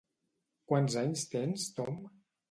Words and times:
Quants 0.71 0.95
anys 1.01 1.25
tens, 1.33 1.67
Tom? 1.81 2.01